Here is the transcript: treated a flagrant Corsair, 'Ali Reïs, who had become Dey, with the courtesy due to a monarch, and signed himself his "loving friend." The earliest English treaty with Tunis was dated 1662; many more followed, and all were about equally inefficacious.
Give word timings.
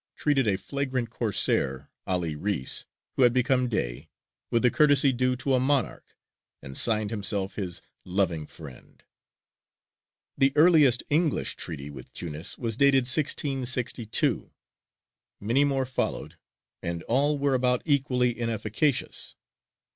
treated 0.15 0.47
a 0.47 0.57
flagrant 0.57 1.11
Corsair, 1.11 1.91
'Ali 2.07 2.35
Reïs, 2.35 2.85
who 3.11 3.21
had 3.21 3.31
become 3.33 3.69
Dey, 3.69 4.09
with 4.49 4.63
the 4.63 4.71
courtesy 4.71 5.11
due 5.13 5.35
to 5.35 5.53
a 5.53 5.59
monarch, 5.59 6.17
and 6.59 6.75
signed 6.75 7.11
himself 7.11 7.53
his 7.53 7.83
"loving 8.03 8.47
friend." 8.47 9.03
The 10.35 10.53
earliest 10.55 11.03
English 11.11 11.55
treaty 11.55 11.91
with 11.91 12.13
Tunis 12.13 12.57
was 12.57 12.77
dated 12.77 13.03
1662; 13.05 14.51
many 15.39 15.63
more 15.63 15.85
followed, 15.85 16.35
and 16.81 17.03
all 17.03 17.37
were 17.37 17.53
about 17.53 17.83
equally 17.85 18.35
inefficacious. 18.39 19.35